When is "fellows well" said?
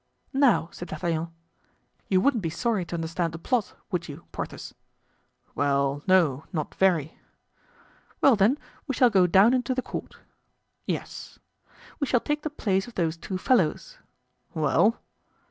13.37-14.99